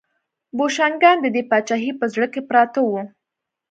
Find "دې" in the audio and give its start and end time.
1.35-1.41